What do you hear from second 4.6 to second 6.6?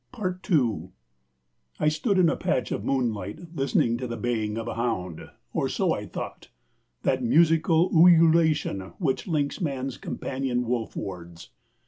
a hound or so I thought: